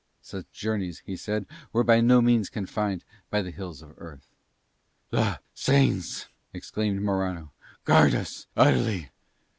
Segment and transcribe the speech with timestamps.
[0.23, 4.31] Such journeys, he said, were by no means confined by the hills of Earth.
[5.11, 7.51] "The Saints," exclaimed Morano,
[7.85, 9.11] "guard us utterly!"